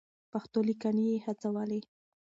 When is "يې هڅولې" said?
1.11-1.79